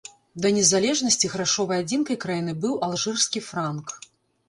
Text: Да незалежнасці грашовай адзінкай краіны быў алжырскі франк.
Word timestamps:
Да 0.45 0.49
незалежнасці 0.55 1.31
грашовай 1.35 1.83
адзінкай 1.83 2.21
краіны 2.27 2.59
быў 2.67 2.83
алжырскі 2.91 3.47
франк. 3.53 3.99